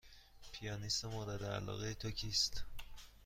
[0.51, 2.63] پیانیست مورد علاقه تو کیست؟